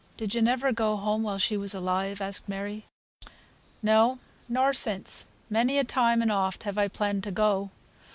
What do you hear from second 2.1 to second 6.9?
asked Mary. "No, nor since. Many a time and oft have I